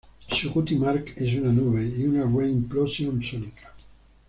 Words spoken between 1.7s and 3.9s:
y una rain-plosión sónica.